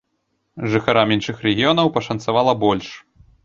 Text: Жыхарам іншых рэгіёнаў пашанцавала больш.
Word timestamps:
Жыхарам 0.75 1.13
іншых 1.17 1.45
рэгіёнаў 1.49 1.95
пашанцавала 2.01 2.59
больш. 2.69 2.87